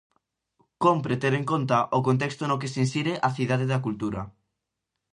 [0.85, 4.21] Cómpre ter en conta o contexto no que se insire a Cidade da Cultura.